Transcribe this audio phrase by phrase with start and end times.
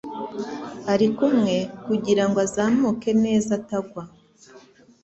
[0.93, 1.55] Arikumwe
[1.85, 4.03] kugirango azamuke neza atagwa.